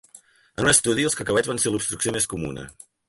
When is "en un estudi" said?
0.61-1.05